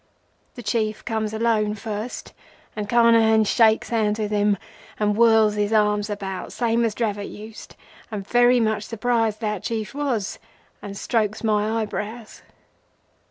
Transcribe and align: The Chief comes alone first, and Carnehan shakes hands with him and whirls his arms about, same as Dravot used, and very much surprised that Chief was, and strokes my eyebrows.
The 0.55 0.63
Chief 0.63 1.05
comes 1.05 1.31
alone 1.31 1.75
first, 1.75 2.33
and 2.75 2.89
Carnehan 2.89 3.43
shakes 3.43 3.89
hands 3.89 4.17
with 4.17 4.31
him 4.31 4.57
and 4.99 5.13
whirls 5.15 5.53
his 5.53 5.71
arms 5.71 6.09
about, 6.09 6.51
same 6.51 6.83
as 6.85 6.95
Dravot 6.95 7.27
used, 7.29 7.75
and 8.09 8.25
very 8.25 8.59
much 8.59 8.81
surprised 8.81 9.41
that 9.41 9.61
Chief 9.61 9.93
was, 9.93 10.39
and 10.81 10.97
strokes 10.97 11.43
my 11.43 11.81
eyebrows. 11.83 12.41